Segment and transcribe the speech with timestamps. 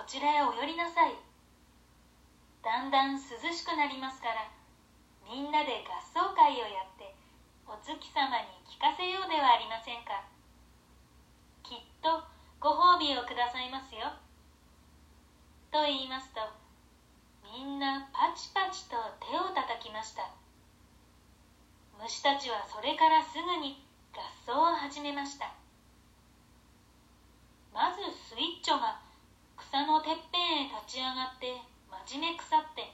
[0.00, 1.29] こちらへお寄りなさい。
[2.70, 3.18] だんだん涼
[3.50, 4.46] しくなりますから
[5.26, 7.10] みんなで合奏会をやって
[7.66, 10.22] お月様に聞かせようではありませんか。
[11.66, 12.22] きっと
[12.62, 14.14] ご褒美をくださいますよ。
[15.74, 16.38] と言いますと
[17.42, 20.30] みんなパチパチと手を叩きました。
[21.98, 23.82] 虫たちはそれからすぐに
[24.14, 25.50] 合奏を始めました。
[27.74, 29.02] まずスイッチョが
[29.58, 31.58] 草のてっぺんへ立ち上がって
[32.10, 32.90] 真面目腐って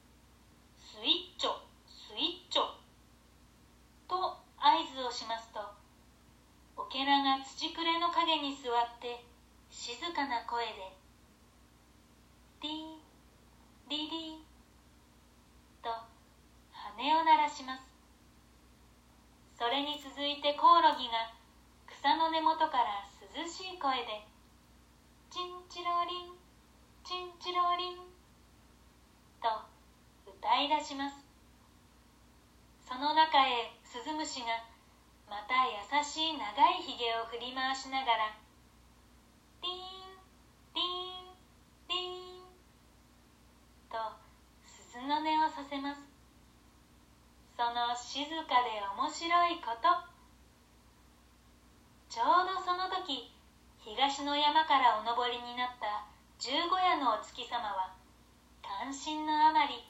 [0.80, 2.64] 「スイッチョスイッチョ」
[4.08, 4.16] と
[4.56, 5.60] 合図をしますと
[6.74, 9.22] オケラが土くれの陰に座って
[9.68, 10.96] 静かな声で
[12.64, 12.98] 「ディー
[13.90, 14.40] ディディ
[15.84, 15.90] と
[16.72, 17.82] 羽を鳴らします。
[19.58, 21.30] それに続いてコオロギが
[21.86, 23.04] 草の根元から
[23.36, 24.26] 涼しい声で
[25.28, 26.38] 「チンチロリン
[27.04, 28.06] チンチロリン」
[29.46, 29.62] と
[30.26, 31.22] 歌い出します。
[32.82, 34.46] その中へスズムシが
[35.30, 38.34] また優しい長いひげを振り回しながら
[39.62, 40.18] 「ティーン
[40.74, 41.38] ティーン
[41.86, 42.50] ティーン」
[43.90, 43.98] と
[44.66, 46.02] 鈴の音をさせます。
[47.56, 49.88] その静かで面白いこと。
[52.08, 53.32] ちょうどその時
[53.78, 56.06] 東の山からお登りになった
[56.38, 57.95] 十五夜のお月様は
[58.86, 59.82] 関心のあまり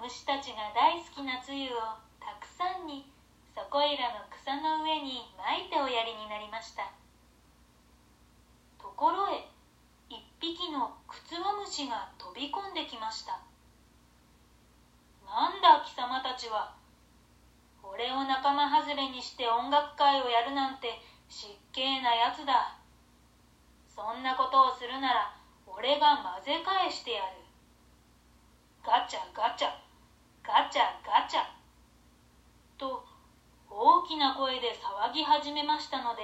[0.00, 3.04] 虫たちが大好きなつゆをたくさんに
[3.52, 6.88] そこいらの草の上にまいておやりになりました。
[8.80, 9.44] ところへ
[10.08, 13.36] 一匹のクツワムシが飛び込んできました。
[15.28, 16.72] なんだ貴様たちは。
[17.84, 20.88] 俺を仲間外れにして音楽会をやるなんて
[21.28, 22.80] 失敬なやつだ。
[23.84, 25.36] そんなことをするなら
[25.68, 27.45] 俺が混ぜ返してやる。
[28.86, 29.74] ガチャガチャ。
[30.46, 31.42] ガチャガチャ。
[32.78, 33.02] と
[33.66, 36.22] 大きな声で騒ぎ始めましたので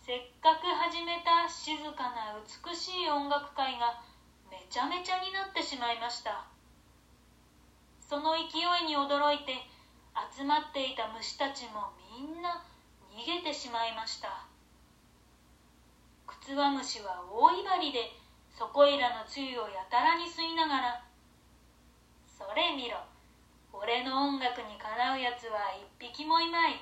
[0.00, 4.00] せっかく始めた静かな美しい音楽会が
[4.48, 6.48] めちゃめちゃになってしまいました。
[8.00, 9.60] その勢いに驚いて
[10.16, 12.64] 集まっていた虫たちもみんな
[13.12, 14.48] 逃げてしまいました。
[16.26, 18.16] クツワムシは大威張りで
[18.56, 21.04] そこいらのつゆをやたらに吸いながら
[22.38, 23.02] 「それ見ろ。
[23.72, 26.78] 俺の音楽にかなうやつは一匹もいまい。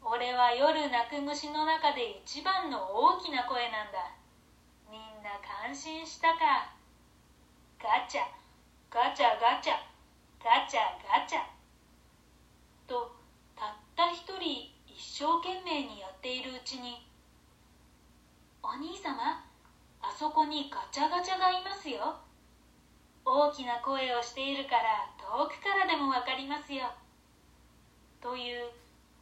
[0.00, 4.16] 俺は夜鳴く虫の中で一番の大きな声なんだ。
[4.90, 6.72] みんな感心したか。
[7.76, 8.24] ガチャ。
[8.88, 9.76] ガチャガチャ。
[10.40, 11.44] ガチャガチャ。
[12.88, 13.12] と
[13.54, 17.04] たった一人一生懸命にやっているうちに
[18.62, 19.44] 「お兄様
[20.00, 22.16] あそこにガチャガチャがいますよ」
[23.36, 26.88] 大きな声をしているから遠くからでも分かりますよ。
[28.22, 28.64] という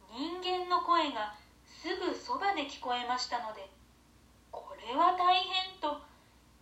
[0.09, 1.35] 人間の声が
[1.67, 3.67] すぐそばで聞こえましたので
[4.51, 5.99] これは大変と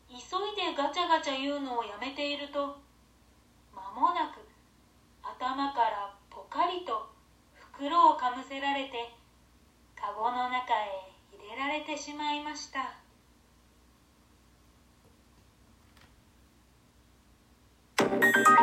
[0.09, 0.17] 急
[0.49, 2.81] いでガチャガチャ言うのをやめていると
[3.71, 4.41] 間もなく
[5.21, 7.07] 頭からポカリと
[7.53, 9.13] 袋をかぶせられて
[9.95, 12.97] カゴの中へ入れられてしまいました
[18.21, 18.62] 「thank you